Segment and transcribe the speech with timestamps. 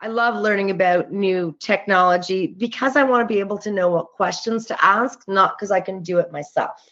[0.00, 4.12] I love learning about new technology because I want to be able to know what
[4.12, 6.88] questions to ask, not because I can do it myself.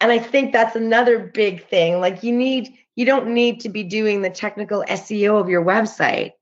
[0.00, 1.98] And I think that's another big thing.
[1.98, 6.34] Like you need, you don't need to be doing the technical SEO of your website,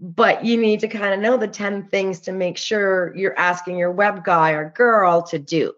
[0.00, 3.76] but you need to kind of know the 10 things to make sure you're asking
[3.76, 5.74] your web guy or girl to do.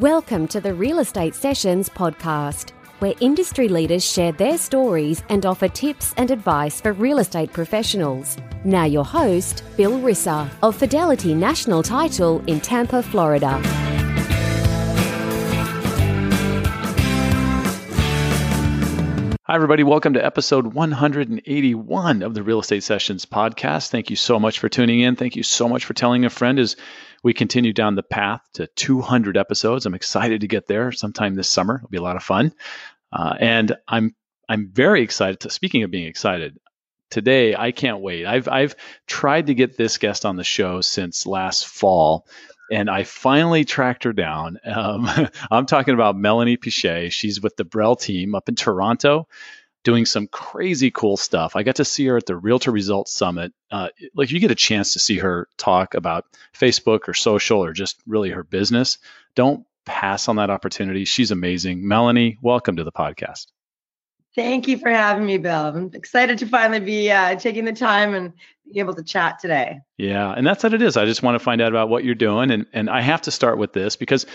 [0.00, 5.68] Welcome to the Real Estate Sessions podcast where industry leaders share their stories and offer
[5.68, 8.36] tips and advice for real estate professionals.
[8.64, 13.60] Now, your host, Bill Risser of Fidelity National Title in Tampa, Florida.
[19.50, 19.82] Hi, everybody.
[19.82, 23.90] Welcome to episode 181 of the Real Estate Sessions podcast.
[23.90, 25.16] Thank you so much for tuning in.
[25.16, 26.76] Thank you so much for telling a friend as
[27.24, 29.86] we continue down the path to 200 episodes.
[29.86, 31.78] I'm excited to get there sometime this summer.
[31.78, 32.52] It'll be a lot of fun.
[33.12, 34.14] Uh, and I'm
[34.48, 35.40] I'm very excited.
[35.40, 36.58] To, speaking of being excited,
[37.10, 38.26] today I can't wait.
[38.26, 42.26] I've I've tried to get this guest on the show since last fall,
[42.70, 44.58] and I finally tracked her down.
[44.64, 45.08] Um,
[45.50, 47.12] I'm talking about Melanie Piche.
[47.12, 49.28] She's with the Brel team up in Toronto,
[49.82, 51.56] doing some crazy cool stuff.
[51.56, 53.52] I got to see her at the Realtor Results Summit.
[53.70, 57.72] Uh, like you get a chance to see her talk about Facebook or social or
[57.72, 58.98] just really her business.
[59.34, 61.04] Don't pass on that opportunity.
[61.04, 61.86] She's amazing.
[61.86, 63.46] Melanie, welcome to the podcast.
[64.36, 65.66] Thank you for having me, Bill.
[65.66, 68.32] I'm excited to finally be uh, taking the time and
[68.72, 69.80] be able to chat today.
[69.98, 70.96] Yeah, and that's what it is.
[70.96, 73.32] I just want to find out about what you're doing, and and I have to
[73.32, 74.26] start with this because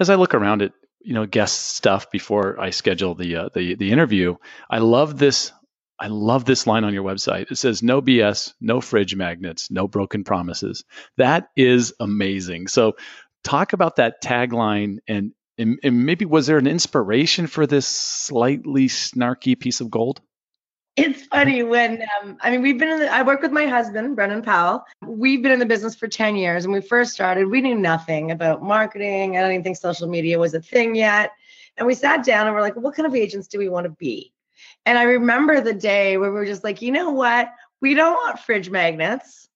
[0.00, 3.74] as I look around at you know guest stuff before I schedule the uh, the
[3.74, 4.36] the interview,
[4.70, 5.52] I love this.
[6.00, 7.50] I love this line on your website.
[7.50, 10.84] It says, "No BS, no fridge magnets, no broken promises."
[11.18, 12.68] That is amazing.
[12.68, 12.96] So,
[13.44, 18.88] talk about that tagline and, and, and maybe was there an inspiration for this slightly
[18.88, 20.20] snarky piece of gold?
[20.96, 24.14] It's funny when um, I mean we've been in the, I work with my husband
[24.14, 24.84] Brendan Powell.
[25.02, 28.30] We've been in the business for 10 years and we first started we knew nothing
[28.30, 29.36] about marketing.
[29.36, 31.32] I don't even think social media was a thing yet.
[31.76, 33.90] And we sat down and we're like, what kind of agents do we want to
[33.90, 34.32] be?
[34.86, 37.52] And I remember the day where we were just like, you know what?
[37.80, 39.48] We don't want fridge magnets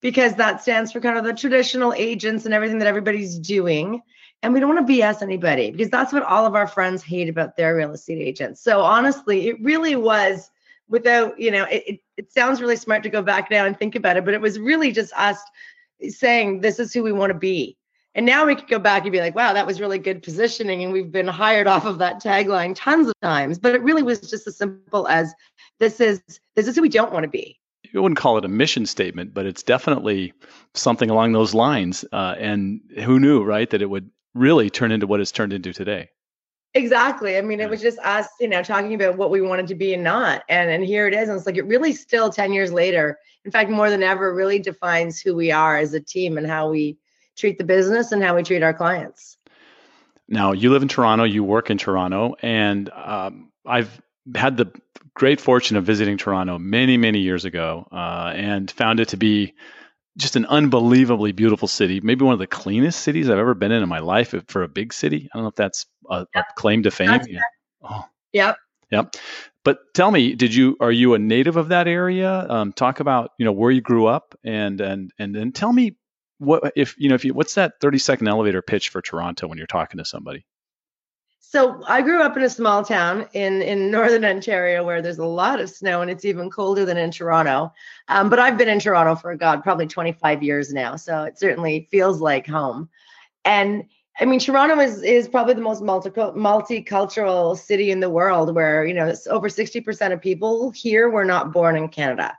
[0.00, 4.02] because that stands for kind of the traditional agents and everything that everybody's doing.
[4.42, 7.28] And we don't want to BS anybody because that's what all of our friends hate
[7.28, 8.62] about their real estate agents.
[8.62, 10.50] So honestly, it really was
[10.88, 13.94] without, you know, it, it, it sounds really smart to go back now and think
[13.94, 15.38] about it, but it was really just us
[16.08, 17.76] saying this is who we want to be.
[18.14, 20.82] And now we could go back and be like, wow, that was really good positioning.
[20.82, 23.58] And we've been hired off of that tagline tons of times.
[23.58, 25.34] But it really was just as simple as
[25.80, 26.22] this is
[26.54, 27.60] this is who we don't want to be
[27.92, 30.32] you wouldn't call it a mission statement, but it's definitely
[30.74, 32.04] something along those lines.
[32.12, 35.72] Uh, and who knew, right, that it would really turn into what it's turned into
[35.72, 36.10] today?
[36.74, 37.38] Exactly.
[37.38, 39.94] I mean, it was just us, you know, talking about what we wanted to be
[39.94, 40.44] and not.
[40.48, 41.28] And and here it is.
[41.28, 44.58] And it's like it really still 10 years later, in fact, more than ever, really
[44.58, 46.98] defines who we are as a team and how we
[47.34, 49.38] treat the business and how we treat our clients.
[50.28, 54.02] Now, you live in Toronto, you work in Toronto, and um, I've
[54.34, 54.70] had the
[55.16, 59.54] great fortune of visiting Toronto many, many years ago uh, and found it to be
[60.18, 62.00] just an unbelievably beautiful city.
[62.00, 64.68] Maybe one of the cleanest cities I've ever been in in my life for a
[64.68, 65.28] big city.
[65.32, 66.44] I don't know if that's a, yep.
[66.50, 67.20] a claim to fame.
[67.28, 67.40] Yeah.
[67.82, 68.04] Oh.
[68.32, 68.56] Yep.
[68.90, 69.16] Yep.
[69.64, 72.46] But tell me, did you are you a native of that area?
[72.48, 75.96] Um, talk about you know where you grew up and and and then tell me
[76.38, 79.58] what if you know if you what's that thirty second elevator pitch for Toronto when
[79.58, 80.46] you're talking to somebody?
[81.48, 85.24] So I grew up in a small town in in northern Ontario where there's a
[85.24, 87.72] lot of snow and it's even colder than in Toronto.
[88.08, 91.86] Um, but I've been in Toronto for God probably 25 years now, so it certainly
[91.88, 92.88] feels like home.
[93.44, 93.84] And
[94.18, 98.84] I mean, Toronto is is probably the most multi- multicultural city in the world, where
[98.84, 102.36] you know over 60% of people here were not born in Canada.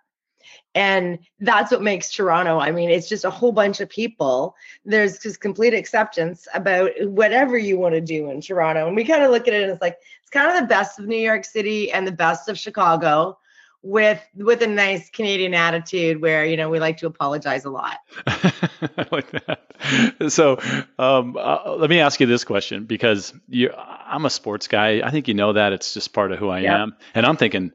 [0.78, 2.60] And that's what makes Toronto.
[2.60, 4.56] I mean, it's just a whole bunch of people.
[4.86, 8.86] There's just complete acceptance about whatever you want to do in Toronto.
[8.86, 11.00] And we kind of look at it and it's like it's kind of the best
[11.00, 13.40] of New York City and the best of Chicago
[13.82, 17.98] with with a nice Canadian attitude where you know we like to apologize a lot.
[18.28, 20.28] I like that.
[20.30, 20.60] So
[21.00, 25.02] um, uh, let me ask you this question because you, I'm a sports guy.
[25.04, 26.72] I think you know that it's just part of who I yep.
[26.72, 27.72] am, and I'm thinking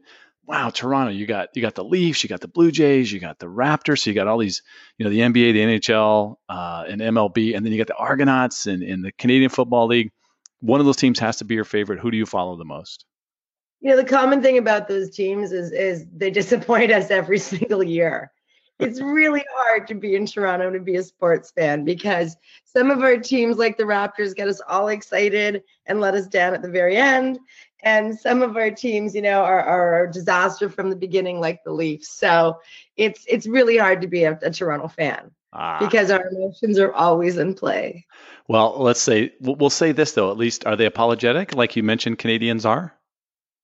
[0.52, 3.38] wow, Toronto, you got you got the Leafs, you got the Blue Jays, you got
[3.38, 4.60] the Raptors, so you got all these,
[4.98, 8.66] you know, the NBA, the NHL, uh, and MLB, and then you got the Argonauts
[8.66, 10.12] and, and the Canadian Football League.
[10.60, 12.00] One of those teams has to be your favorite.
[12.00, 13.06] Who do you follow the most?
[13.80, 17.82] You know, the common thing about those teams is is they disappoint us every single
[17.82, 18.30] year.
[18.78, 23.00] It's really hard to be in Toronto to be a sports fan because some of
[23.00, 26.70] our teams, like the Raptors, get us all excited and let us down at the
[26.70, 27.38] very end
[27.82, 31.64] and some of our teams, you know, are, are a disaster from the beginning, like
[31.64, 32.08] the Leafs.
[32.08, 32.60] So
[32.96, 35.78] it's it's really hard to be a, a Toronto fan ah.
[35.80, 38.06] because our emotions are always in play.
[38.48, 40.30] Well, let's say we'll say this though.
[40.30, 42.94] At least, are they apologetic, like you mentioned, canadians are?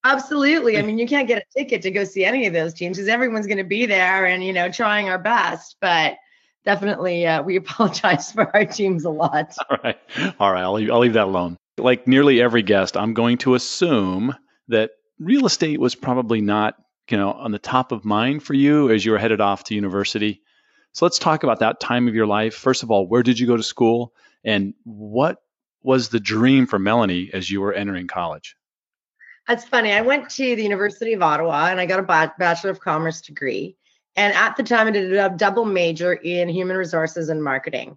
[0.05, 0.79] Absolutely.
[0.79, 3.09] I mean, you can't get a ticket to go see any of those teams because
[3.09, 6.17] everyone's going to be there and you know trying our best, but
[6.65, 9.55] definitely uh, we apologize for our teams a lot.
[9.71, 9.99] All right,
[10.41, 10.63] all right.
[10.63, 14.35] I'll leave, I'll leave that alone like nearly every guest, I'm going to assume
[14.69, 16.75] that real estate was probably not,
[17.11, 19.75] you know, on the top of mind for you as you were headed off to
[19.75, 20.43] university.
[20.93, 22.55] So let's talk about that time of your life.
[22.55, 24.13] First of all, where did you go to school
[24.45, 25.39] and what
[25.83, 28.57] was the dream for Melanie as you were entering college?
[29.47, 29.93] That's funny.
[29.93, 33.77] I went to the University of Ottawa and I got a Bachelor of Commerce degree.
[34.17, 37.97] And at the time, I did a double major in human resources and marketing.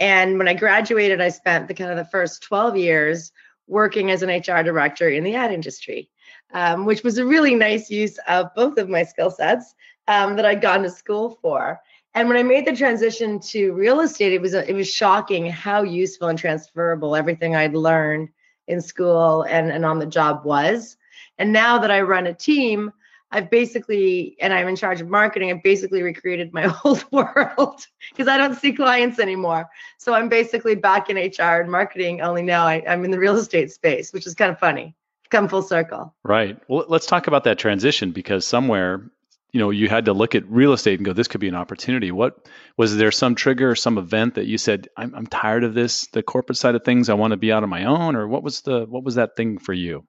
[0.00, 3.32] And when I graduated, I spent the kind of the first 12 years
[3.66, 6.10] working as an HR director in the ad industry,
[6.52, 9.74] um, which was a really nice use of both of my skill sets
[10.06, 11.80] um, that I'd gone to school for.
[12.14, 15.82] And when I made the transition to real estate, it was it was shocking how
[15.82, 18.30] useful and transferable everything I'd learned
[18.66, 20.96] in school and, and on the job was.
[21.38, 22.92] And now that I run a team,
[23.30, 28.28] I've basically, and I'm in charge of marketing, I've basically recreated my old world because
[28.28, 29.68] I don't see clients anymore.
[29.98, 33.36] So I'm basically back in HR and marketing, only now I, am in the real
[33.36, 34.94] estate space, which is kind of funny.
[35.30, 36.14] Come full circle.
[36.24, 36.58] Right.
[36.68, 39.10] Well, let's talk about that transition because somewhere,
[39.52, 41.54] you know, you had to look at real estate and go, this could be an
[41.54, 42.10] opportunity.
[42.10, 42.48] What
[42.78, 46.06] was there some trigger or some event that you said, I'm, I'm tired of this,
[46.12, 48.16] the corporate side of things, I want to be out on my own?
[48.16, 50.06] Or what was the, what was that thing for you?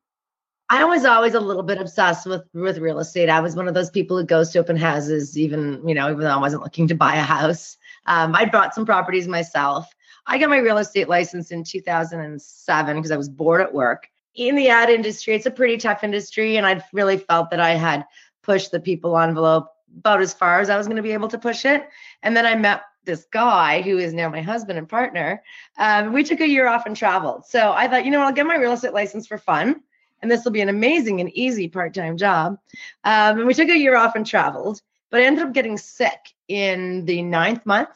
[0.71, 3.27] I was always a little bit obsessed with with real estate.
[3.27, 6.19] I was one of those people who goes to open houses, even you know, even
[6.19, 7.77] though I wasn't looking to buy a house.
[8.05, 9.91] Um, I bought some properties myself.
[10.27, 14.07] I got my real estate license in 2007 because I was bored at work.
[14.35, 17.71] In the ad industry, it's a pretty tough industry, and I really felt that I
[17.71, 18.05] had
[18.43, 21.39] pushed the people envelope about as far as I was going to be able to
[21.39, 21.89] push it.
[22.21, 25.41] And then I met this guy who is now my husband and partner.
[25.79, 27.45] Um, we took a year off and traveled.
[27.47, 29.81] So I thought, you know, I'll get my real estate license for fun
[30.21, 32.57] and this will be an amazing and easy part-time job.
[33.03, 36.19] Um, and we took a year off and traveled, but I ended up getting sick
[36.47, 37.89] in the ninth month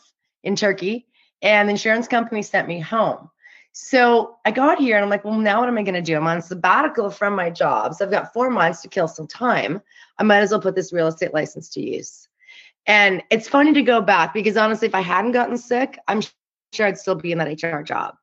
[0.43, 1.07] in Turkey,
[1.41, 3.29] and the insurance company sent me home.
[3.73, 6.15] So I got here and I'm like, well, now what am I going to do?
[6.15, 7.95] I'm on sabbatical from my job.
[7.95, 9.81] So I've got four months to kill some time.
[10.19, 12.29] I might as well put this real estate license to use.
[12.85, 16.21] And it's funny to go back because honestly, if I hadn't gotten sick, I'm
[16.71, 18.15] sure I'd still be in that HR job.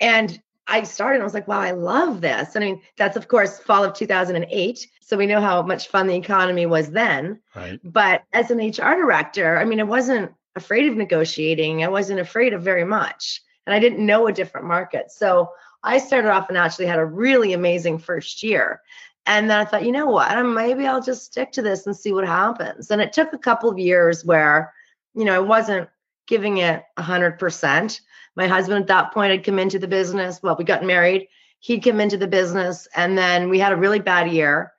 [0.00, 2.54] And I started and I was like, wow, I love this.
[2.54, 4.86] I mean, that's of course fall of 2008.
[5.00, 7.40] So we know how much fun the economy was then.
[7.56, 7.80] Right.
[7.82, 11.82] But as an HR director, I mean, I wasn't afraid of negotiating.
[11.82, 13.42] I wasn't afraid of very much.
[13.66, 15.10] And I didn't know a different market.
[15.10, 15.50] So
[15.82, 18.82] I started off and actually had a really amazing first year.
[19.24, 20.30] And then I thought, you know what?
[20.32, 22.90] Um, maybe I'll just stick to this and see what happens.
[22.90, 24.72] And it took a couple of years where,
[25.14, 25.88] you know, I wasn't
[26.28, 28.00] giving it 100%.
[28.36, 30.40] My husband at that point had come into the business.
[30.42, 31.26] Well, we got married.
[31.58, 34.72] He'd come into the business, and then we had a really bad year.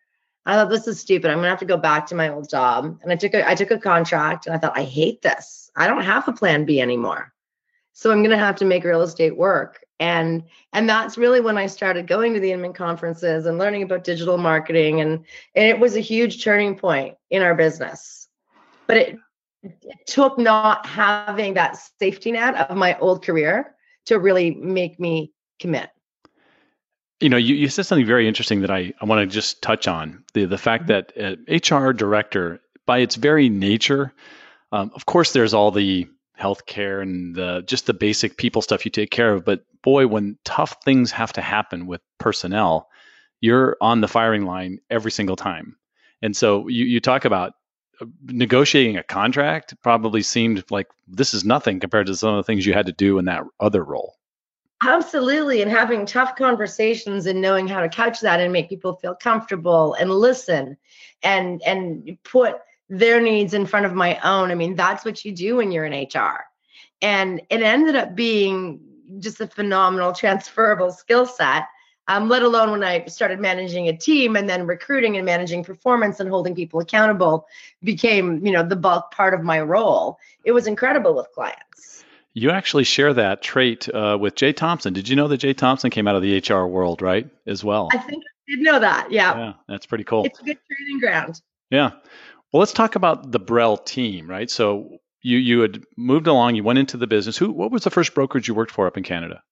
[0.45, 1.29] I thought this is stupid.
[1.29, 2.97] I'm gonna have to go back to my old job.
[3.03, 5.69] And I took a I took a contract, and I thought I hate this.
[5.75, 7.33] I don't have a plan B anymore.
[7.91, 9.83] So I'm gonna have to make real estate work.
[9.99, 14.05] And and that's really when I started going to the Inman conferences and learning about
[14.05, 15.01] digital marketing.
[15.01, 15.25] And,
[15.55, 18.29] and it was a huge turning point in our business.
[18.87, 19.19] But it it
[20.07, 23.75] took not having that safety net of my old career
[24.05, 25.89] to really make me commit.
[27.19, 29.87] You know, you, you said something very interesting that I, I want to just touch
[29.87, 31.21] on the the fact mm-hmm.
[31.57, 34.13] that uh, HR director, by its very nature,
[34.71, 36.07] um, of course, there's all the
[36.39, 39.43] healthcare and the just the basic people stuff you take care of.
[39.43, 42.87] But boy, when tough things have to happen with personnel,
[43.41, 45.75] you're on the firing line every single time.
[46.21, 47.53] And so you, you talk about
[48.23, 52.65] negotiating a contract probably seemed like this is nothing compared to some of the things
[52.65, 54.15] you had to do in that other role.
[54.81, 55.61] Absolutely.
[55.61, 59.93] And having tough conversations and knowing how to couch that and make people feel comfortable
[59.95, 60.77] and listen
[61.21, 62.55] and and put
[62.87, 64.51] their needs in front of my own.
[64.51, 66.45] I mean, that's what you do when you're in HR.
[67.01, 68.79] And it ended up being
[69.19, 71.65] just a phenomenal transferable skill set
[72.09, 76.19] um, let alone when I started managing a team and then recruiting and managing performance
[76.19, 77.47] and holding people accountable
[77.83, 80.17] became, you know, the bulk part of my role.
[80.43, 82.03] It was incredible with clients.
[82.33, 84.91] You actually share that trait uh, with Jay Thompson.
[84.91, 87.29] Did you know that Jay Thompson came out of the HR world, right?
[87.45, 87.89] As well.
[87.93, 89.11] I think I did know that.
[89.11, 89.37] Yeah.
[89.37, 90.25] Yeah, that's pretty cool.
[90.25, 91.39] It's a good training ground.
[91.69, 91.91] Yeah.
[92.51, 94.49] Well, let's talk about the Brel team, right?
[94.49, 97.37] So you you had moved along, you went into the business.
[97.37, 99.43] Who what was the first brokerage you worked for up in Canada?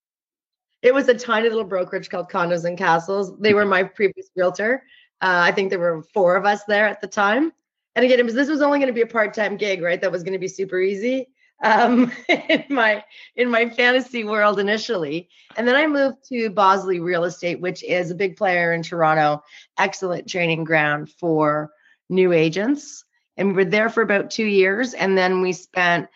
[0.88, 3.38] It was a tiny little brokerage called Condos and Castles.
[3.40, 4.84] They were my previous realtor.
[5.22, 7.52] Uh, I think there were four of us there at the time.
[7.96, 10.00] And again, it was this was only going to be a part-time gig, right?
[10.00, 11.28] That was going to be super easy
[11.64, 13.04] um, in my
[13.36, 15.30] in my fantasy world initially.
[15.56, 19.44] And then I moved to Bosley Real Estate, which is a big player in Toronto,
[19.78, 21.72] excellent training ground for
[22.10, 23.04] new agents.
[23.36, 26.08] And we were there for about two years, and then we spent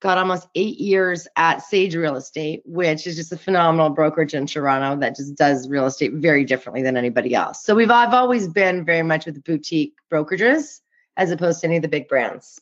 [0.00, 4.46] got almost eight years at Sage Real Estate, which is just a phenomenal brokerage in
[4.46, 7.64] Toronto that just does real estate very differently than anybody else.
[7.64, 10.80] So we've I've always been very much with boutique brokerages
[11.16, 12.60] as opposed to any of the big brands.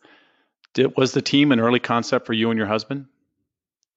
[0.75, 3.07] Did, was the team an early concept for you and your husband?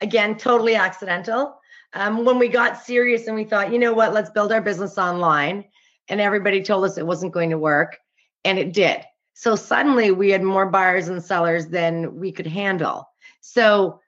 [0.01, 1.59] Again, totally accidental.
[1.93, 4.97] Um, when we got serious and we thought, you know what, let's build our business
[4.97, 5.65] online,
[6.09, 7.97] and everybody told us it wasn't going to work,
[8.45, 9.01] and it did.
[9.33, 13.07] So suddenly we had more buyers and sellers than we could handle.
[13.47, 14.01] So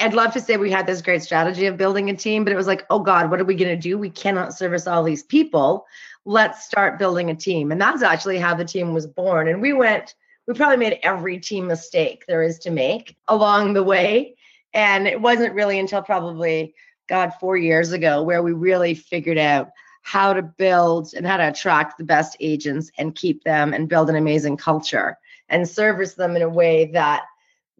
[0.00, 2.56] I'd love to say we had this great strategy of building a team, but it
[2.56, 3.98] was like, oh God, what are we going to do?
[3.98, 5.86] We cannot service all these people.
[6.24, 7.72] Let's start building a team.
[7.72, 9.48] And that's actually how the team was born.
[9.48, 10.14] And we went,
[10.46, 14.36] we probably made every team mistake there is to make along the way.
[14.72, 16.72] And it wasn't really until probably,
[17.08, 19.70] God, four years ago where we really figured out
[20.02, 24.08] how to build and how to attract the best agents and keep them and build
[24.08, 27.24] an amazing culture and service them in a way that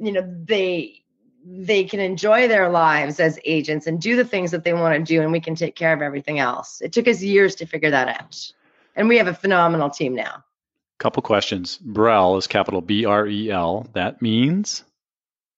[0.01, 1.01] you know they
[1.45, 5.03] they can enjoy their lives as agents and do the things that they want to
[5.03, 6.81] do and we can take care of everything else.
[6.83, 8.53] It took us years to figure that out.
[8.95, 10.45] And we have a phenomenal team now.
[10.99, 11.79] Couple questions.
[11.79, 14.85] Brel is capital b-r-e-l that means?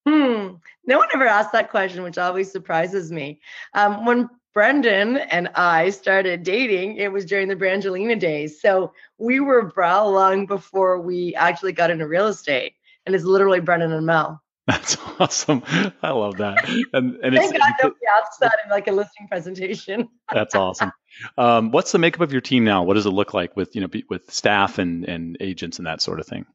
[0.06, 0.54] Hmm.
[0.87, 3.40] No one ever asked that question which always surprises me.
[3.75, 8.61] Um, when brendan and i started dating it was during the brangelina days.
[8.61, 12.75] So we were brel long before we actually got into real estate
[13.06, 14.42] and it's literally Brendan and Mel.
[14.66, 15.62] That's awesome.
[16.02, 16.68] I love that.
[16.92, 20.09] And and Thank God nobody asked that in like a listing presentation.
[20.32, 20.92] that's awesome.
[21.37, 22.85] Um, what's the makeup of your team now?
[22.85, 26.00] What does it look like with you know with staff and and agents and that
[26.00, 26.47] sort of thing?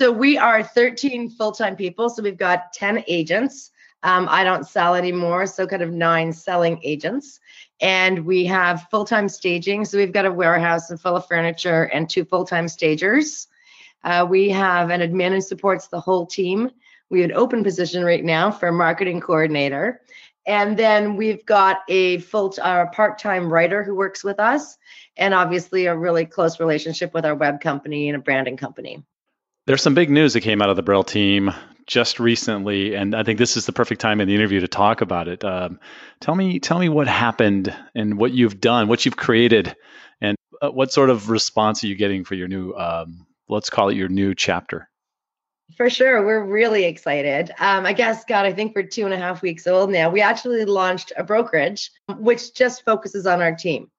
[0.00, 2.08] So we are 13 full-time people.
[2.08, 3.70] So we've got 10 agents.
[4.02, 7.40] Um, I don't sell anymore, so kind of nine selling agents.
[7.80, 9.84] And we have full-time staging.
[9.84, 13.48] So we've got a warehouse and full of furniture and two full-time stagers.
[14.04, 16.70] Uh, we have an admin who supports the whole team.
[17.10, 20.00] We have an open position right now for marketing coordinator.
[20.46, 24.76] And then we've got a full uh, part-time writer who works with us,
[25.16, 29.02] and obviously a really close relationship with our web company and a branding company.
[29.66, 31.50] There's some big news that came out of the Brel team
[31.86, 35.00] just recently, and I think this is the perfect time in the interview to talk
[35.00, 35.42] about it.
[35.42, 35.80] Um,
[36.20, 39.74] tell me, tell me what happened and what you've done, what you've created,
[40.20, 43.88] and uh, what sort of response are you getting for your new um, let's call
[43.88, 44.88] it your new chapter?
[45.76, 46.24] For sure.
[46.24, 47.50] We're really excited.
[47.58, 50.10] Um, I guess, God, I think we're two and a half weeks old now.
[50.10, 53.90] We actually launched a brokerage which just focuses on our team.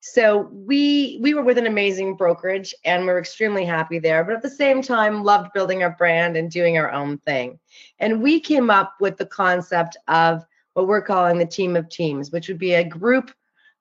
[0.00, 4.42] So we we were with an amazing brokerage and we're extremely happy there, but at
[4.42, 7.58] the same time loved building our brand and doing our own thing.
[7.98, 12.30] And we came up with the concept of what we're calling the team of teams,
[12.30, 13.32] which would be a group,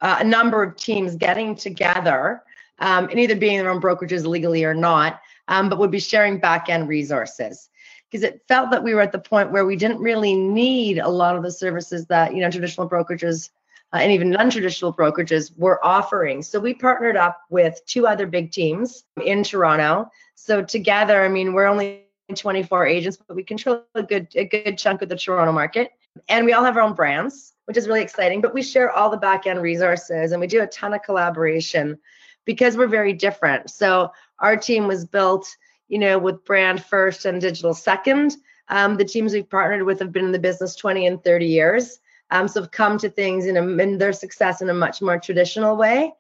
[0.02, 2.42] uh, a number of teams getting together
[2.80, 6.40] um, and either being their own brokerages legally or not, um, but would be sharing
[6.40, 7.70] back end resources
[8.10, 11.10] because it felt that we were at the point where we didn't really need a
[11.10, 13.50] lot of the services that you know traditional brokerages
[13.94, 16.42] uh, and even non-traditional brokerages were offering.
[16.42, 20.12] So we partnered up with two other big teams in Toronto.
[20.36, 22.04] So together, I mean, we're only
[22.36, 25.92] 24 agents, but we control a good a good chunk of the Toronto market,
[26.28, 28.42] and we all have our own brands, which is really exciting.
[28.42, 31.98] But we share all the back end resources, and we do a ton of collaboration
[32.48, 33.70] because we're very different.
[33.70, 35.56] So our team was built,
[35.90, 38.38] you know, with brand first and digital second.
[38.70, 42.00] Um, the teams we've partnered with have been in the business 20 and 30 years.
[42.32, 45.20] Um, so have come to things in, a, in their success in a much more
[45.20, 46.14] traditional way.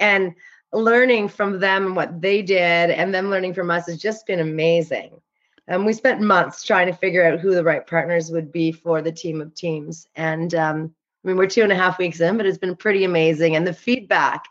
[0.00, 0.34] And
[0.72, 5.20] learning from them what they did and them learning from us has just been amazing.
[5.68, 9.00] Um, we spent months trying to figure out who the right partners would be for
[9.00, 10.08] the team of teams.
[10.16, 10.94] And um,
[11.24, 13.54] I mean, we're two and a half weeks in, but it's been pretty amazing.
[13.54, 14.44] And the feedback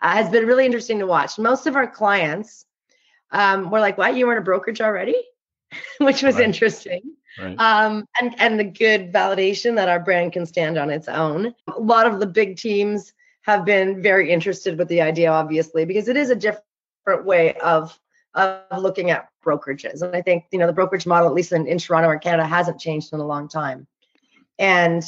[0.00, 1.38] uh, has been really interesting to watch.
[1.38, 2.66] Most of our clients
[3.30, 4.16] um, were like, "What?
[4.16, 5.16] You were in a brokerage already?"
[5.98, 6.44] Which was right.
[6.44, 7.02] interesting.
[7.38, 7.58] Right.
[7.58, 11.54] Um, and and the good validation that our brand can stand on its own.
[11.74, 16.08] A lot of the big teams have been very interested with the idea, obviously, because
[16.08, 17.98] it is a different way of
[18.34, 20.02] of looking at brokerages.
[20.02, 22.46] And I think you know the brokerage model, at least in, in Toronto or Canada,
[22.46, 23.86] hasn't changed in a long time.
[24.58, 25.02] And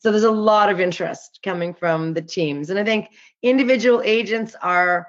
[0.00, 2.70] so there's a lot of interest coming from the teams.
[2.70, 3.10] And I think
[3.42, 5.08] individual agents are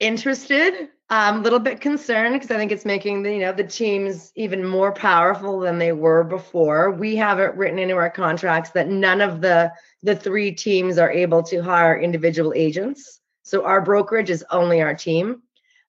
[0.00, 0.88] interested.
[1.10, 4.32] I'm a little bit concerned because I think it's making the you know the teams
[4.34, 6.90] even more powerful than they were before.
[6.90, 11.10] We have it written into our contracts that none of the the three teams are
[11.10, 13.20] able to hire individual agents.
[13.42, 15.42] So our brokerage is only our team,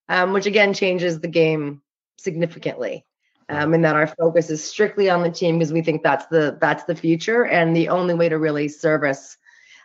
[0.08, 1.82] um, which again changes the game
[2.18, 3.04] significantly.
[3.48, 6.58] Um, and that our focus is strictly on the team because we think that's the
[6.60, 9.38] that's the future and the only way to really service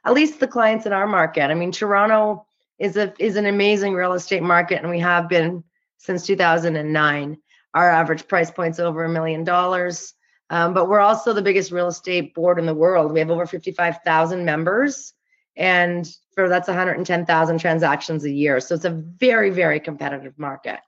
[0.06, 1.52] at least the clients in our market.
[1.52, 2.46] I mean, Toronto
[2.80, 5.64] is a is an amazing real estate market, and we have been
[5.98, 7.38] since 2009.
[7.74, 10.14] Our average price point's over a million dollars.
[10.50, 13.14] Um, but we're also the biggest real estate board in the world.
[13.14, 15.14] We have over 55,000 members,
[15.56, 16.06] and
[16.36, 18.60] for that's 110,000 transactions a year.
[18.60, 20.82] So it's a very, very competitive market.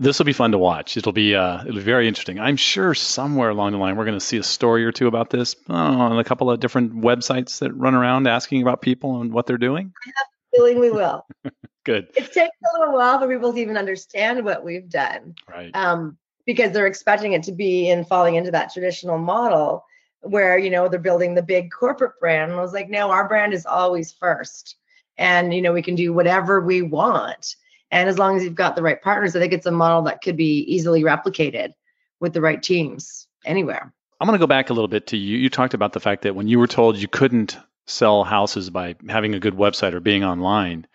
[0.00, 0.96] This will be fun to watch.
[0.96, 2.40] It'll be uh, it'll be very interesting.
[2.40, 5.28] I'm sure somewhere along the line we're going to see a story or two about
[5.28, 9.46] this on a couple of different websites that run around asking about people and what
[9.46, 9.92] they're doing.
[10.06, 11.26] I have a feeling we will.
[11.84, 12.08] Good.
[12.16, 15.34] It takes a little while for people to even understand what we've done.
[15.46, 15.70] Right.
[15.74, 16.16] Um,
[16.46, 19.84] because they're expecting it to be in falling into that traditional model
[20.22, 22.52] where you know they're building the big corporate brand.
[22.52, 24.76] And I was like, no, our brand is always first,
[25.18, 27.56] and you know we can do whatever we want
[27.90, 30.22] and as long as you've got the right partners, I think it's a model that
[30.22, 31.72] could be easily replicated
[32.20, 33.92] with the right teams anywhere.
[34.20, 35.38] I'm going to go back a little bit to you.
[35.38, 38.94] You talked about the fact that when you were told you couldn't sell houses by
[39.08, 40.86] having a good website or being online,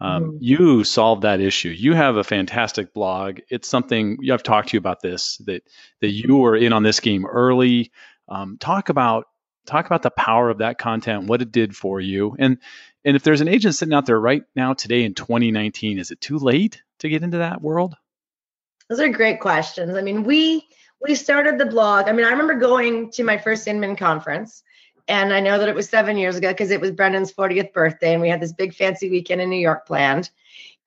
[0.00, 0.36] um, mm-hmm.
[0.40, 1.68] you solved that issue.
[1.68, 3.40] You have a fantastic blog.
[3.50, 5.62] It's something I've talked to you about this that
[6.00, 7.90] that you were in on this game early.
[8.28, 9.26] Um, talk about
[9.66, 12.58] talk about the power of that content, what it did for you, and
[13.04, 16.20] and if there's an agent sitting out there right now today in 2019, is it
[16.20, 17.96] too late to get into that world?
[18.88, 19.96] Those are great questions.
[19.96, 20.66] I mean, we
[21.00, 22.08] we started the blog.
[22.08, 24.62] I mean, I remember going to my first Inman conference,
[25.08, 28.12] and I know that it was seven years ago because it was Brendan's 40th birthday,
[28.12, 30.30] and we had this big fancy weekend in New York planned,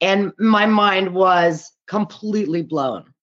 [0.01, 3.13] and my mind was completely blown.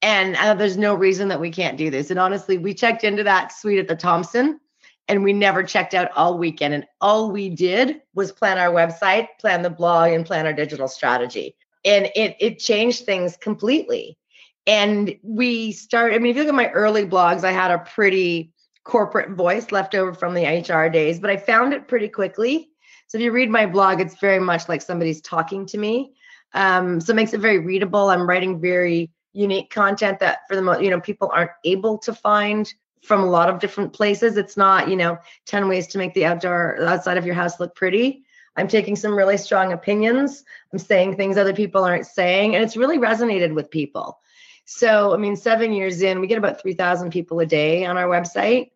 [0.00, 2.10] And uh, there's no reason that we can't do this.
[2.10, 4.60] And honestly, we checked into that suite at the Thompson
[5.08, 6.74] and we never checked out all weekend.
[6.74, 10.88] And all we did was plan our website, plan the blog, and plan our digital
[10.88, 11.56] strategy.
[11.84, 14.18] And it it changed things completely.
[14.66, 17.78] And we started, I mean, if you look at my early blogs, I had a
[17.78, 18.52] pretty
[18.84, 22.68] corporate voice left over from the HR days, but I found it pretty quickly.
[23.06, 26.12] So if you read my blog, it's very much like somebody's talking to me.
[26.52, 28.10] Um, so it makes it very readable.
[28.10, 32.12] I'm writing very unique content that for the most, you know, people aren't able to
[32.12, 32.70] find
[33.02, 34.36] from a lot of different places.
[34.36, 37.74] It's not, you know, 10 ways to make the outdoor outside of your house look
[37.74, 38.24] pretty.
[38.56, 40.44] I'm taking some really strong opinions.
[40.72, 44.18] I'm saying things other people aren't saying, and it's really resonated with people.
[44.64, 48.06] So, I mean, seven years in, we get about 3,000 people a day on our
[48.06, 48.72] website,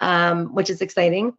[0.00, 1.34] um, which is exciting.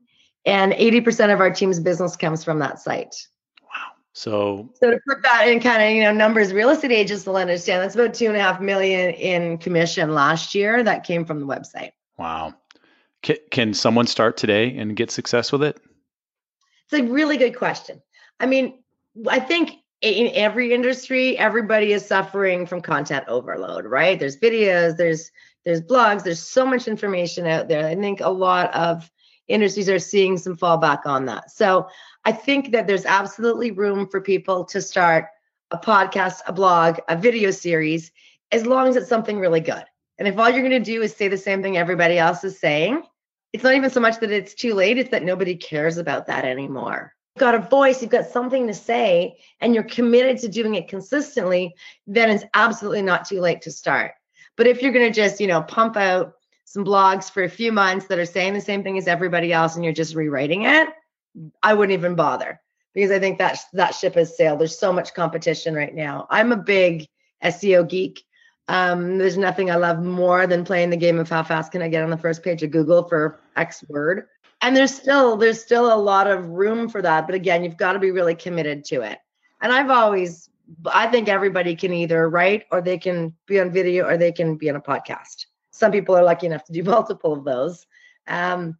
[0.45, 3.15] And 80% of our team's business comes from that site.
[3.63, 3.93] Wow.
[4.13, 7.37] So, so to put that in kind of, you know, numbers, real estate agents will
[7.37, 11.39] understand that's about two and a half million in commission last year that came from
[11.39, 11.91] the website.
[12.17, 12.53] Wow.
[13.21, 15.79] Can, can someone start today and get success with it?
[16.85, 18.01] It's a really good question.
[18.39, 18.83] I mean,
[19.27, 24.19] I think in every industry, everybody is suffering from content overload, right?
[24.19, 25.31] There's videos, there's
[25.63, 27.87] there's blogs, there's so much information out there.
[27.87, 29.09] I think a lot of
[29.47, 31.49] industries are seeing some fallback on that.
[31.49, 31.87] So
[32.23, 35.25] I think that there's absolutely room for people to start
[35.71, 38.11] a podcast, a blog, a video series,
[38.51, 39.85] as long as it's something really good.
[40.17, 42.59] And if all you're going to do is say the same thing everybody else is
[42.59, 43.03] saying,
[43.53, 46.45] it's not even so much that it's too late, it's that nobody cares about that
[46.45, 47.13] anymore.
[47.35, 50.87] You've got a voice, you've got something to say, and you're committed to doing it
[50.87, 51.75] consistently,
[52.07, 54.11] then it's absolutely not too late to start.
[54.55, 57.71] But if you're going to just, you know, pump out some blogs for a few
[57.71, 60.87] months that are saying the same thing as everybody else and you're just rewriting it,
[61.61, 62.61] I wouldn't even bother
[62.93, 64.59] because I think that that ship has sailed.
[64.59, 66.27] There's so much competition right now.
[66.29, 67.07] I'm a big
[67.43, 68.23] SEO geek.
[68.67, 71.87] Um, there's nothing I love more than playing the game of how fast can I
[71.87, 74.27] get on the first page of Google for X word.
[74.61, 77.93] And there's still there's still a lot of room for that, but again, you've got
[77.93, 79.19] to be really committed to it.
[79.61, 80.49] And I've always
[80.87, 84.55] I think everybody can either write or they can be on video or they can
[84.55, 85.45] be on a podcast.
[85.71, 87.85] Some people are lucky enough to do multiple of those.
[88.27, 88.77] Um,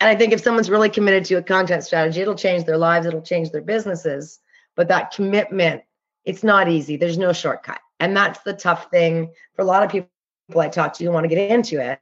[0.00, 3.06] and I think if someone's really committed to a content strategy, it'll change their lives,
[3.06, 4.40] it'll change their businesses.
[4.76, 5.82] But that commitment,
[6.24, 6.96] it's not easy.
[6.96, 7.80] There's no shortcut.
[8.00, 10.08] And that's the tough thing for a lot of people
[10.56, 12.00] I talk to who want to get into it.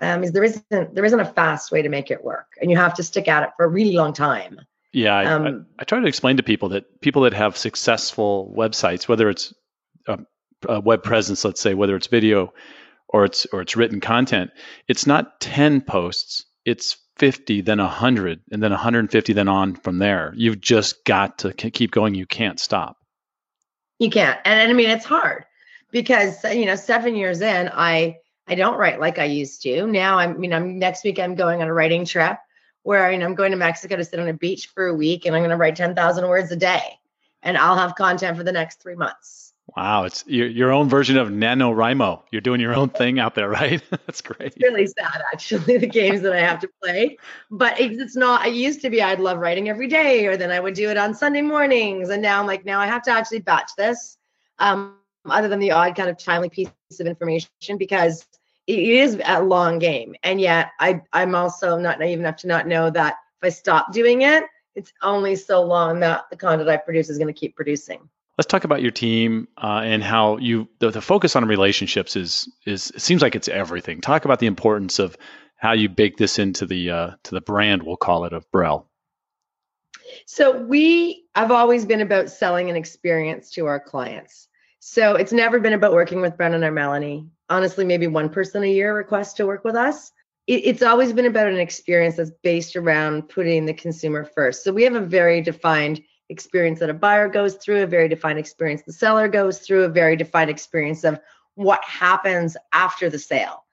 [0.00, 2.76] Um, is there isn't there isn't a fast way to make it work, and you
[2.76, 4.60] have to stick at it for a really long time.
[4.92, 8.52] Yeah, I, um, I, I try to explain to people that people that have successful
[8.56, 9.54] websites, whether it's
[10.08, 10.18] a,
[10.68, 12.52] a web presence, let's say, whether it's video
[13.08, 14.50] or it's or it's written content,
[14.88, 20.32] it's not ten posts, it's 50, then 100, and then 150, then on from there.
[20.36, 22.14] You've just got to keep going.
[22.14, 22.96] You can't stop.
[24.04, 24.38] You can't.
[24.44, 25.46] And, and I mean, it's hard
[25.90, 29.86] because, uh, you know, seven years in, I, I don't write like I used to.
[29.86, 32.36] Now you know, I'm next week I'm going on a writing trip
[32.82, 35.24] where you know, I'm going to Mexico to sit on a beach for a week
[35.24, 36.82] and I'm going to write 10,000 words a day
[37.42, 39.43] and I'll have content for the next three months.
[39.76, 42.22] Wow, it's your, your own version of NaNoWriMo.
[42.30, 43.82] You're doing your own thing out there, right?
[43.90, 44.54] That's great.
[44.54, 47.18] It's really sad, actually, the games that I have to play.
[47.50, 50.60] But it's not, it used to be I'd love writing every day, or then I
[50.60, 52.10] would do it on Sunday mornings.
[52.10, 54.16] And now I'm like, now I have to actually batch this,
[54.60, 56.68] um, other than the odd kind of timely piece
[57.00, 58.24] of information, because
[58.68, 60.14] it is a long game.
[60.22, 63.92] And yet I, I'm also not naive enough to not know that if I stop
[63.92, 64.44] doing it,
[64.76, 68.08] it's only so long that the content I produce is going to keep producing.
[68.36, 72.48] Let's talk about your team uh, and how you the, the focus on relationships is
[72.66, 74.00] is it seems like it's everything.
[74.00, 75.16] Talk about the importance of
[75.56, 78.88] how you bake this into the uh, to the brand we'll call it of Brel.
[80.26, 84.48] So we have always been about selling an experience to our clients.
[84.80, 87.26] So it's never been about working with Brendan or Melanie.
[87.48, 90.12] Honestly, maybe one person a year requests to work with us
[90.46, 94.64] it, it's always been about an experience that's based around putting the consumer first.
[94.64, 98.38] So we have a very defined experience that a buyer goes through, a very defined
[98.38, 101.20] experience the seller goes through, a very defined experience of
[101.54, 103.64] what happens after the sale.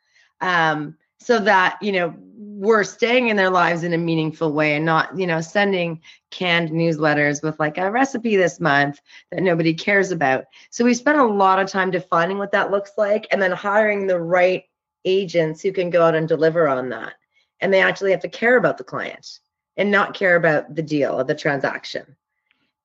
[0.42, 4.86] Um, so that, you know, we're staying in their lives in a meaningful way and
[4.86, 9.00] not, you know, sending canned newsletters with like a recipe this month
[9.32, 10.46] that nobody cares about.
[10.72, 14.08] So we spent a lot of time defining what that looks like and then hiring
[14.08, 14.64] the right
[15.06, 17.14] agents who can go out and deliver on that.
[17.60, 19.40] And they actually have to care about the client
[19.78, 22.16] and not care about the deal or the transaction.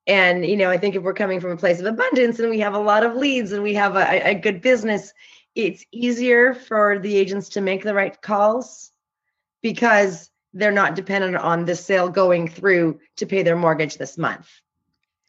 [0.07, 2.59] And, you know, I think if we're coming from a place of abundance and we
[2.61, 5.13] have a lot of leads and we have a, a good business,
[5.53, 8.91] it's easier for the agents to make the right calls
[9.61, 14.49] because they're not dependent on the sale going through to pay their mortgage this month.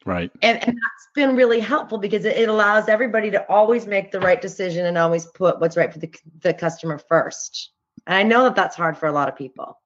[0.06, 0.30] Right.
[0.42, 4.20] And, and that's been really helpful because it, it allows everybody to always make the
[4.20, 7.72] right decision and always put what's right for the, the customer first.
[8.06, 9.78] And I know that that's hard for a lot of people.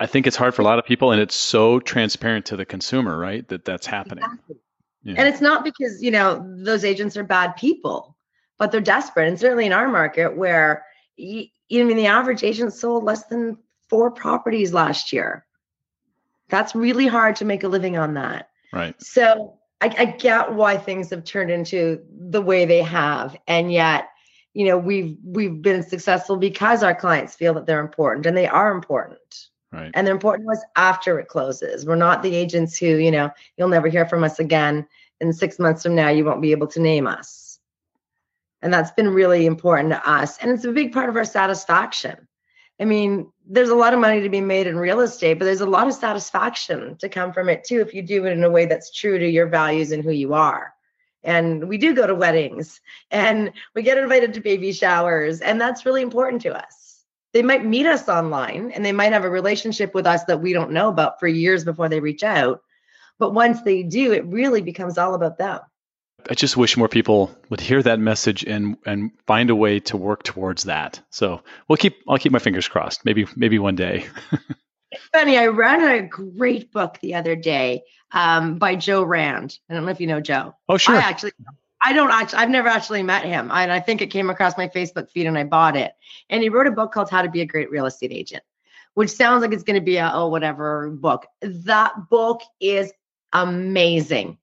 [0.00, 2.64] I think it's hard for a lot of people, and it's so transparent to the
[2.64, 3.46] consumer, right?
[3.48, 4.24] That that's happening.
[4.24, 4.56] Exactly.
[5.04, 5.14] Yeah.
[5.18, 8.16] And it's not because you know those agents are bad people,
[8.58, 9.28] but they're desperate.
[9.28, 10.84] And certainly in our market, where
[11.16, 15.44] you, I mean the average agent sold less than four properties last year.
[16.48, 18.50] That's really hard to make a living on that.
[18.72, 19.00] Right.
[19.02, 24.08] So I, I get why things have turned into the way they have, and yet,
[24.54, 28.46] you know, we've we've been successful because our clients feel that they're important, and they
[28.46, 29.18] are important.
[29.72, 29.90] Right.
[29.94, 31.86] And they're important was after it closes.
[31.86, 34.86] We're not the agents who, you know, you'll never hear from us again.
[35.20, 37.60] In six months from now, you won't be able to name us.
[38.60, 40.36] And that's been really important to us.
[40.38, 42.28] And it's a big part of our satisfaction.
[42.80, 45.60] I mean, there's a lot of money to be made in real estate, but there's
[45.60, 48.50] a lot of satisfaction to come from it too if you do it in a
[48.50, 50.74] way that's true to your values and who you are.
[51.22, 52.80] And we do go to weddings
[53.10, 56.81] and we get invited to baby showers, and that's really important to us.
[57.32, 60.52] They might meet us online and they might have a relationship with us that we
[60.52, 62.60] don't know about for years before they reach out.
[63.18, 65.60] But once they do, it really becomes all about them.
[66.28, 69.96] I just wish more people would hear that message and and find a way to
[69.96, 71.00] work towards that.
[71.10, 73.04] So we'll keep I'll keep my fingers crossed.
[73.04, 74.06] Maybe maybe one day.
[74.90, 75.36] it's funny.
[75.36, 79.58] I read a great book the other day um, by Joe Rand.
[79.68, 80.54] I don't know if you know Joe.
[80.68, 80.94] Oh sure.
[80.94, 81.32] I actually
[81.84, 83.50] I don't actually I've never actually met him.
[83.50, 85.92] and I think it came across my Facebook feed and I bought it.
[86.30, 88.42] And he wrote a book called How to Be a Great Real Estate Agent,
[88.94, 91.26] which sounds like it's going to be a oh whatever book.
[91.40, 92.92] That book is
[93.32, 94.38] amazing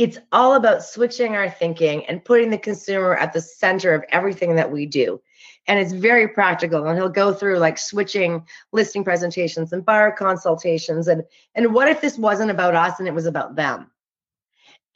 [0.00, 4.56] it's all about switching our thinking and putting the consumer at the center of everything
[4.56, 5.20] that we do.
[5.66, 6.86] And it's very practical.
[6.86, 11.06] And he'll go through like switching listing presentations and buyer consultations.
[11.06, 11.24] And,
[11.54, 13.90] and what if this wasn't about us and it was about them?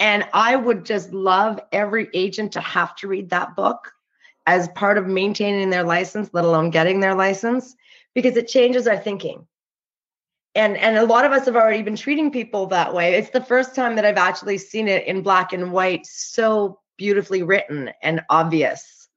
[0.00, 3.92] And I would just love every agent to have to read that book
[4.46, 7.74] as part of maintaining their license, let alone getting their license,
[8.14, 9.46] because it changes our thinking.
[10.54, 13.14] And and a lot of us have already been treating people that way.
[13.14, 17.42] It's the first time that i've actually seen it in black and white so beautifully
[17.42, 19.08] written and obvious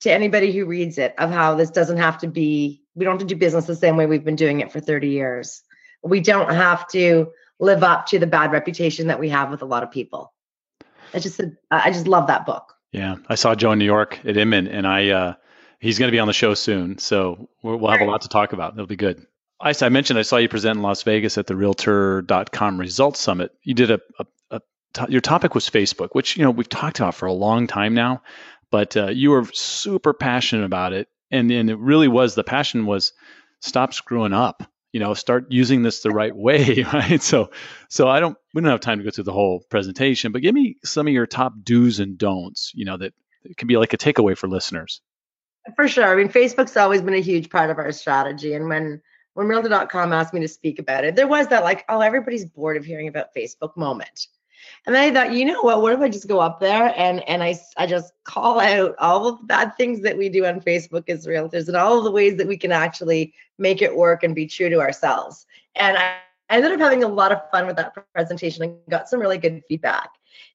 [0.00, 3.28] to anybody who reads it of how this doesn't have to be we don't have
[3.28, 5.62] to do business the same way we've been doing it for 30 years.
[6.02, 9.66] We don't have to live up to the bad reputation that we have with a
[9.66, 10.32] lot of people.
[11.14, 11.40] I just
[11.70, 12.74] i just love that book.
[12.92, 15.34] Yeah i saw joe in new york at inman and i uh
[15.80, 18.52] he's going to be on the show soon so we'll have a lot to talk
[18.52, 18.74] about.
[18.74, 19.26] It'll be good.
[19.60, 23.52] I, I mentioned I saw you present in Las Vegas at the Realtor.com Results Summit.
[23.62, 24.60] You did a, a, a
[24.94, 27.94] to, your topic was Facebook, which you know we've talked about for a long time
[27.94, 28.22] now,
[28.70, 32.86] but uh, you were super passionate about it, and and it really was the passion
[32.86, 33.12] was
[33.60, 34.62] stop screwing up.
[34.92, 37.22] You know start using this the right way right?
[37.22, 37.50] So
[37.88, 40.54] so i don't we don't have time to go through the whole presentation but give
[40.54, 43.12] me some of your top do's and don'ts you know that
[43.56, 45.00] can be like a takeaway for listeners.
[45.76, 46.06] For sure.
[46.06, 49.02] I mean facebook's always been a huge part of our strategy and when
[49.34, 52.76] when realtor.com asked me to speak about it there was that like oh everybody's bored
[52.76, 54.28] of hearing about facebook moment
[54.86, 55.82] and then I thought, you know what?
[55.82, 59.26] What if I just go up there and and I I just call out all
[59.26, 62.10] of the bad things that we do on Facebook as realtors and all of the
[62.10, 65.46] ways that we can actually make it work and be true to ourselves.
[65.74, 66.16] And I,
[66.48, 69.38] I ended up having a lot of fun with that presentation and got some really
[69.38, 70.10] good feedback.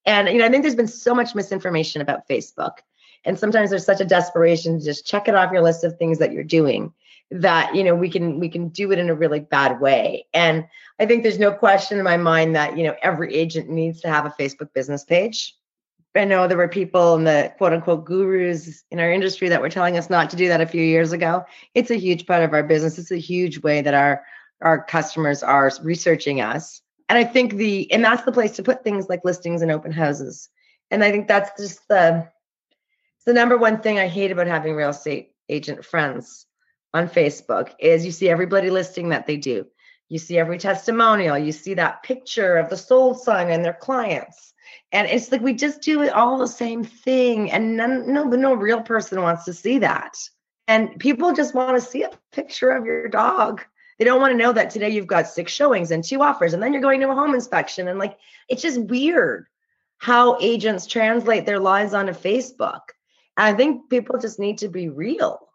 [0.05, 2.77] And you know, I think there's been so much misinformation about Facebook.
[3.23, 6.17] And sometimes there's such a desperation to just check it off your list of things
[6.19, 6.93] that you're doing
[7.31, 10.25] that you know we can we can do it in a really bad way.
[10.33, 10.67] And
[10.99, 14.09] i think there's no question in my mind that you know every agent needs to
[14.09, 15.55] have a facebook business page.
[16.13, 19.69] I know there were people in the quote unquote gurus in our industry that were
[19.69, 21.45] telling us not to do that a few years ago.
[21.73, 22.99] It's a huge part of our business.
[22.99, 24.23] It's a huge way that our
[24.61, 26.81] our customers are researching us.
[27.07, 29.93] And i think the and that's the place to put things like listings and open
[29.93, 30.49] houses.
[30.89, 32.27] And i think that's just the
[33.25, 36.45] the number one thing i hate about having real estate agent friends
[36.93, 39.65] on Facebook is you see everybody listing that they do.
[40.09, 41.37] You see every testimonial.
[41.37, 44.53] You see that picture of the sold sign and their clients.
[44.91, 47.49] And it's like we just do it all the same thing.
[47.51, 50.17] And none, no, no real person wants to see that.
[50.67, 53.63] And people just want to see a picture of your dog.
[53.97, 56.61] They don't want to know that today you've got six showings and two offers, and
[56.61, 57.87] then you're going to a home inspection.
[57.87, 58.17] And like,
[58.49, 59.45] it's just weird
[59.97, 62.81] how agents translate their lives onto Facebook.
[63.37, 65.47] And I think people just need to be real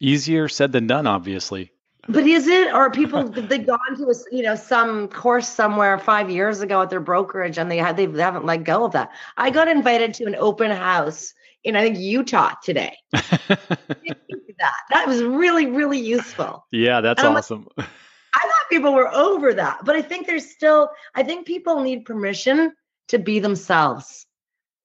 [0.00, 1.72] Easier said than done, obviously.
[2.08, 6.30] But is it, or people they gone to a you know some course somewhere five
[6.30, 9.10] years ago at their brokerage and they had they haven't let go of that.
[9.36, 11.34] I got invited to an open house
[11.64, 12.96] in I think Utah today.
[13.12, 16.66] that that was really really useful.
[16.72, 17.68] Yeah, that's awesome.
[17.76, 17.88] Like,
[18.34, 22.06] I thought people were over that, but I think there's still I think people need
[22.06, 22.72] permission
[23.08, 24.26] to be themselves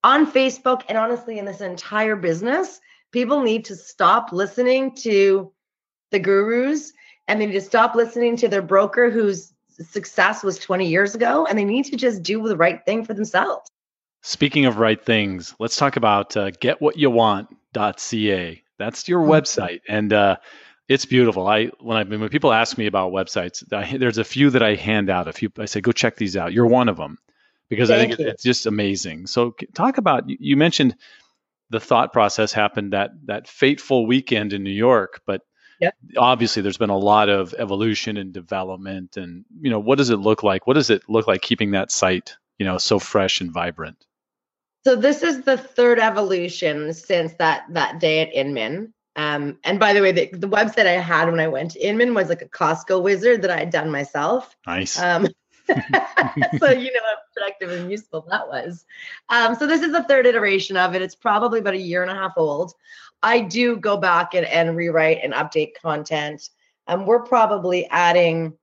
[0.03, 2.81] on Facebook and honestly in this entire business
[3.13, 5.49] people need to stop listening to
[6.11, 6.91] the gurus
[7.27, 11.45] and they need to stop listening to their broker whose success was 20 years ago
[11.45, 13.69] and they need to just do the right thing for themselves.
[14.21, 18.63] Speaking of right things, let's talk about uh, getwhatyouwant.ca.
[18.77, 19.31] That's your mm-hmm.
[19.31, 20.35] website and uh,
[20.89, 21.47] it's beautiful.
[21.47, 24.75] I when I when people ask me about websites, I, there's a few that I
[24.75, 25.27] hand out.
[25.27, 26.51] A few I say go check these out.
[26.51, 27.19] You're one of them
[27.69, 29.27] because Thank I think it's just amazing.
[29.27, 30.95] So talk about you mentioned
[31.73, 35.41] the thought process happened that that fateful weekend in New York, but
[35.81, 35.95] yep.
[36.17, 40.17] obviously there's been a lot of evolution and development and you know what does it
[40.17, 40.67] look like?
[40.67, 44.05] What does it look like keeping that site, you know, so fresh and vibrant?
[44.85, 48.93] So this is the third evolution since that that day at Inman.
[49.15, 52.13] Um, and by the way, the, the website I had when I went to Inman
[52.13, 54.55] was like a Costco wizard that I had done myself.
[54.67, 54.99] Nice.
[54.99, 55.27] Um,
[56.59, 58.85] so you know how productive and useful that was.
[59.29, 61.01] Um, so this is the third iteration of it.
[61.01, 62.73] It's probably about a year and a half old.
[63.21, 66.49] I do go back and, and rewrite and update content.
[66.87, 68.53] Um, we're probably adding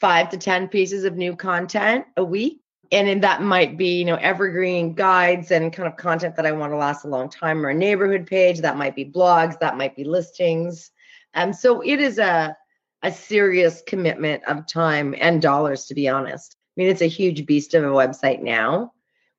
[0.00, 2.60] five to 10 pieces of new content a week.
[2.90, 6.52] And then that might be, you know, evergreen guides and kind of content that I
[6.52, 8.60] want to last a long time or a neighborhood page.
[8.60, 10.90] That might be blogs, that might be listings.
[11.34, 12.56] Um, so it is a
[13.02, 16.56] a serious commitment of time and dollars, to be honest.
[16.76, 18.92] I mean, it's a huge beast of a website now.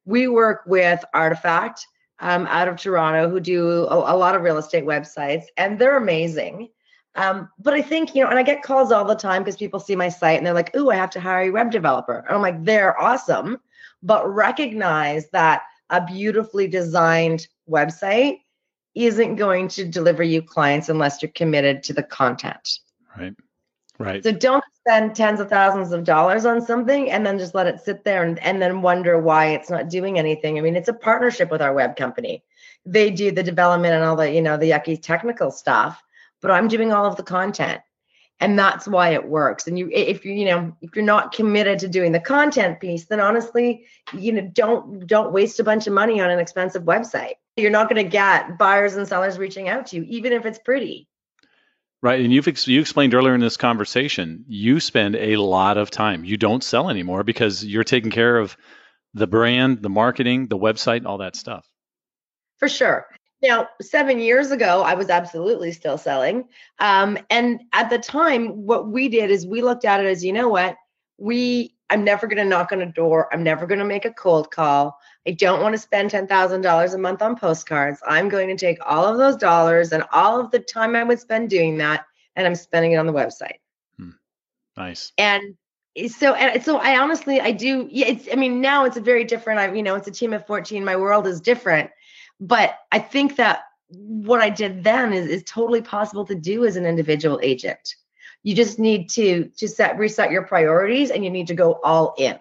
[0.05, 1.85] We work with Artifact
[2.19, 5.97] um, out of Toronto who do a, a, lot of real estate websites, and they're
[5.97, 6.69] amazing.
[7.15, 9.79] Um, but I think, you know, and I get calls all the time because people
[9.79, 12.25] see my site and they're like, ooh, I have to hire a web developer.
[12.27, 13.59] And I'm like, they're awesome,
[14.01, 18.39] but recognize that a beautifully designed website
[18.95, 22.79] isn't going to deliver you clients unless you're committed to the content.
[23.17, 23.33] Right.
[24.03, 24.21] Right.
[24.21, 27.79] So don't spend tens of thousands of dollars on something and then just let it
[27.79, 30.57] sit there and, and then wonder why it's not doing anything.
[30.57, 32.43] I mean, it's a partnership with our web company.
[32.85, 36.03] They do the development and all the, you know, the yucky technical stuff,
[36.41, 37.81] but I'm doing all of the content.
[38.41, 39.67] And that's why it works.
[39.67, 43.05] And you if you, you know, if you're not committed to doing the content piece,
[43.05, 47.35] then honestly, you know, don't don't waste a bunch of money on an expensive website.
[47.55, 50.59] You're not going to get buyers and sellers reaching out to you, even if it's
[50.59, 51.07] pretty.
[52.03, 55.89] Right, and you've ex- you explained earlier in this conversation, you spend a lot of
[55.89, 56.25] time.
[56.25, 58.57] You don't sell anymore because you're taking care of
[59.13, 61.65] the brand, the marketing, the website, all that stuff.
[62.57, 63.05] For sure.
[63.41, 66.49] Now, seven years ago, I was absolutely still selling.
[66.79, 70.33] Um, and at the time, what we did is we looked at it as, you
[70.33, 70.75] know what,
[71.17, 73.29] we I'm never going to knock on a door.
[73.31, 74.97] I'm never going to make a cold call.
[75.27, 78.01] I don't want to spend $10,000 a month on postcards.
[78.05, 81.19] I'm going to take all of those dollars and all of the time I would
[81.19, 82.05] spend doing that
[82.35, 83.59] and I'm spending it on the website.
[83.97, 84.11] Hmm.
[84.75, 85.13] Nice.
[85.17, 85.55] And
[86.07, 89.23] so and so I honestly I do yeah it's I mean now it's a very
[89.23, 91.91] different I you know it's a team of 14 my world is different
[92.39, 96.77] but I think that what I did then is is totally possible to do as
[96.77, 97.95] an individual agent
[98.41, 102.15] you just need to to set reset your priorities and you need to go all
[102.17, 102.39] in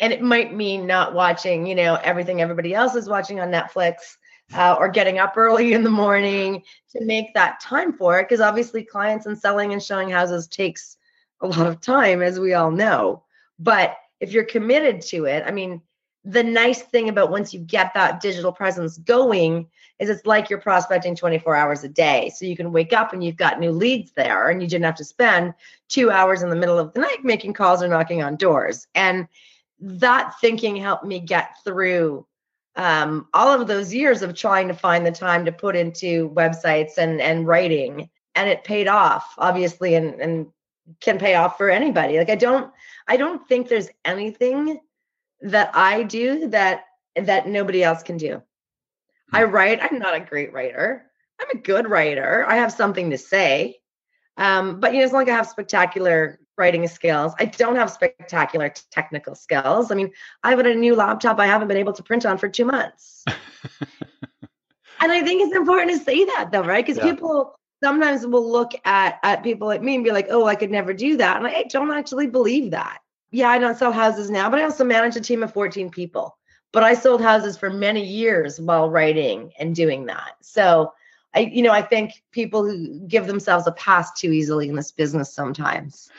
[0.00, 4.16] and it might mean not watching you know everything everybody else is watching on Netflix
[4.54, 8.40] uh, or getting up early in the morning to make that time for it because
[8.40, 10.96] obviously clients and selling and showing houses takes
[11.40, 13.22] a lot of time, as we all know.
[13.58, 15.82] But if you're committed to it, I mean,
[16.24, 20.60] the nice thing about once you get that digital presence going is it's like you're
[20.60, 22.32] prospecting 24 hours a day.
[22.34, 24.96] So you can wake up and you've got new leads there and you didn't have
[24.96, 25.54] to spend
[25.88, 28.88] two hours in the middle of the night making calls or knocking on doors.
[28.94, 29.28] And
[29.80, 32.26] that thinking helped me get through
[32.76, 36.98] um, all of those years of trying to find the time to put into websites
[36.98, 40.46] and and writing and it paid off obviously and and
[41.00, 42.18] can pay off for anybody.
[42.18, 42.72] Like I don't
[43.08, 44.80] I don't think there's anything
[45.40, 46.84] that I do that
[47.16, 48.42] that nobody else can do.
[49.32, 49.50] I hmm.
[49.50, 51.06] write, I'm not a great writer.
[51.40, 52.44] I'm a good writer.
[52.48, 53.76] I have something to say.
[54.38, 57.32] Um, but you know, it's not like I have spectacular writing skills.
[57.38, 59.90] I don't have spectacular technical skills.
[59.90, 60.10] I mean,
[60.42, 63.24] I have a new laptop I haven't been able to print on for two months.
[65.00, 66.84] and I think it's important to say that though, right?
[66.84, 67.10] Because yeah.
[67.10, 70.70] people sometimes we'll look at at people like me and be like, oh, I could
[70.70, 71.36] never do that.
[71.36, 72.98] And I don't actually believe that.
[73.30, 76.36] Yeah, I don't sell houses now, but I also manage a team of 14 people.
[76.72, 80.34] But I sold houses for many years while writing and doing that.
[80.42, 80.92] So
[81.34, 84.90] I, you know, I think people who give themselves a pass too easily in this
[84.90, 86.10] business sometimes.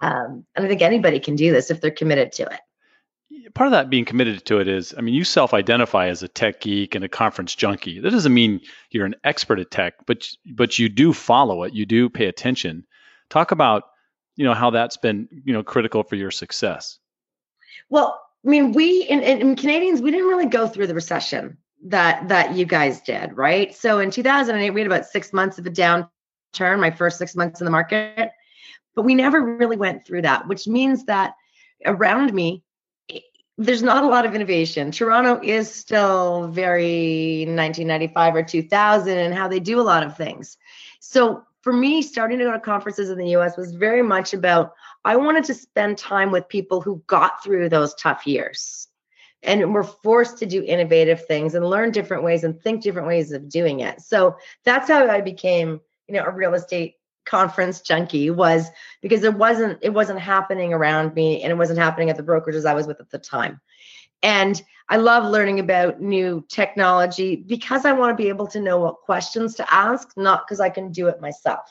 [0.00, 2.60] Um, I don't think anybody can do this if they're committed to it
[3.54, 6.60] part of that being committed to it is, I mean, you self-identify as a tech
[6.60, 8.00] geek and a conference junkie.
[8.00, 11.74] That doesn't mean you're an expert at tech, but but you do follow it.
[11.74, 12.84] You do pay attention.
[13.28, 13.84] Talk about,
[14.36, 16.98] you know, how that's been, you know, critical for your success.
[17.88, 22.28] Well, I mean, we in, in Canadians, we didn't really go through the recession that
[22.28, 23.74] that you guys did, right?
[23.74, 27.60] So in 2008, we had about six months of a downturn, my first six months
[27.60, 28.32] in the market,
[28.94, 31.34] but we never really went through that, which means that
[31.86, 32.62] around me
[33.58, 34.90] there's not a lot of innovation.
[34.90, 40.56] Toronto is still very 1995 or 2000 and how they do a lot of things.
[41.00, 44.72] So for me, starting to go to conferences in the US was very much about
[45.04, 48.88] I wanted to spend time with people who got through those tough years
[49.42, 53.32] and were forced to do innovative things and learn different ways and think different ways
[53.32, 54.00] of doing it.
[54.00, 56.96] So that's how I became, you know, a real estate
[57.30, 58.68] conference junkie was
[59.00, 62.66] because it wasn't it wasn't happening around me and it wasn't happening at the brokerages
[62.66, 63.60] I was with at the time.
[64.22, 68.80] And I love learning about new technology because I want to be able to know
[68.80, 71.70] what questions to ask, not because I can do it myself.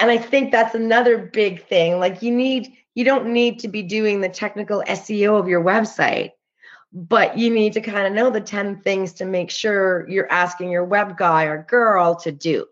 [0.00, 2.00] And I think that's another big thing.
[2.00, 6.32] Like you need you don't need to be doing the technical SEO of your website,
[6.92, 10.70] but you need to kind of know the 10 things to make sure you're asking
[10.70, 12.66] your web guy or girl to do.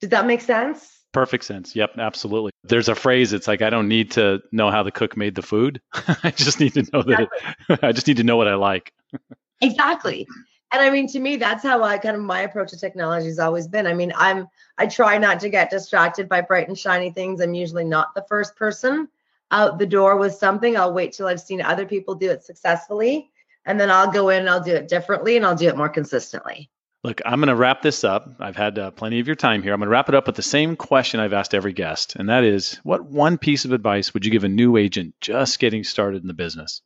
[0.00, 0.98] Does that make sense?
[1.12, 1.74] Perfect sense.
[1.74, 2.52] Yep, absolutely.
[2.64, 3.32] There's a phrase.
[3.32, 5.80] It's like I don't need to know how the cook made the food.
[6.22, 7.26] I just need to know exactly.
[7.68, 7.78] that.
[7.78, 8.92] It, I just need to know what I like.
[9.60, 10.26] exactly.
[10.70, 13.38] And I mean, to me, that's how I kind of my approach to technology has
[13.38, 13.86] always been.
[13.86, 17.40] I mean, I'm I try not to get distracted by bright and shiny things.
[17.40, 19.08] I'm usually not the first person
[19.50, 20.76] out the door with something.
[20.76, 23.30] I'll wait till I've seen other people do it successfully,
[23.64, 25.88] and then I'll go in and I'll do it differently and I'll do it more
[25.88, 26.70] consistently.
[27.04, 28.28] Look, I'm going to wrap this up.
[28.40, 29.72] I've had uh, plenty of your time here.
[29.72, 32.28] I'm going to wrap it up with the same question I've asked every guest, and
[32.28, 35.84] that is what one piece of advice would you give a new agent just getting
[35.84, 36.82] started in the business?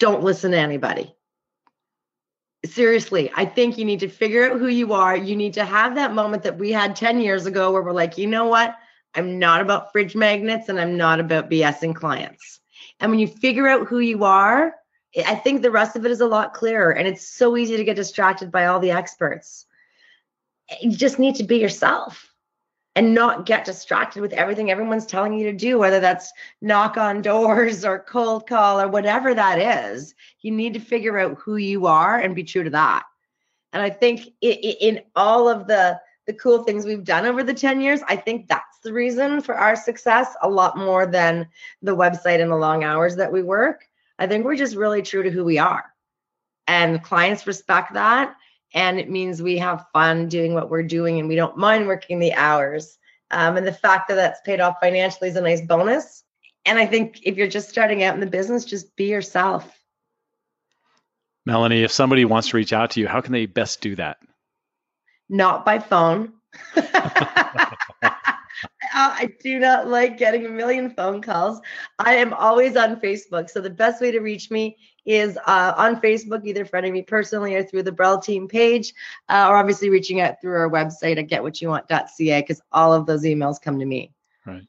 [0.00, 1.14] Don't listen to anybody.
[2.64, 5.16] Seriously, I think you need to figure out who you are.
[5.16, 8.18] You need to have that moment that we had 10 years ago where we're like,
[8.18, 8.76] you know what?
[9.14, 12.60] I'm not about fridge magnets and I'm not about BSing clients.
[12.98, 14.74] And when you figure out who you are,
[15.16, 17.84] I think the rest of it is a lot clearer and it's so easy to
[17.84, 19.66] get distracted by all the experts.
[20.80, 22.32] You just need to be yourself
[22.94, 27.22] and not get distracted with everything everyone's telling you to do, whether that's knock on
[27.22, 29.58] doors or cold call or whatever that
[29.92, 30.14] is.
[30.40, 33.04] You need to figure out who you are and be true to that.
[33.72, 37.80] And I think in all of the the cool things we've done over the 10
[37.80, 41.48] years, I think that's the reason for our success a lot more than
[41.80, 43.86] the website and the long hours that we work
[44.18, 45.84] I think we're just really true to who we are.
[46.66, 48.34] And clients respect that.
[48.74, 52.18] And it means we have fun doing what we're doing and we don't mind working
[52.18, 52.98] the hours.
[53.30, 56.24] Um, and the fact that that's paid off financially is a nice bonus.
[56.66, 59.74] And I think if you're just starting out in the business, just be yourself.
[61.46, 64.18] Melanie, if somebody wants to reach out to you, how can they best do that?
[65.30, 66.34] Not by phone.
[68.92, 71.60] I do not like getting a million phone calls.
[71.98, 73.50] I am always on Facebook.
[73.50, 77.54] So the best way to reach me is uh, on Facebook, either friending me personally
[77.54, 78.92] or through the Brel team page,
[79.28, 83.60] uh, or obviously reaching out through our website at getwhatyouwant.ca because all of those emails
[83.60, 84.12] come to me.
[84.44, 84.66] Right.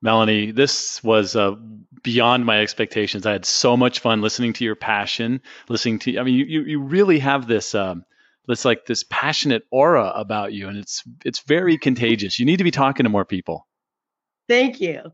[0.00, 1.54] Melanie, this was uh,
[2.02, 3.24] beyond my expectations.
[3.24, 6.18] I had so much fun listening to your passion, listening to.
[6.18, 8.04] I mean, you you really have this um,
[8.46, 12.38] this like this passionate aura about you, and it's it's very contagious.
[12.38, 13.66] You need to be talking to more people.
[14.48, 15.12] Thank you.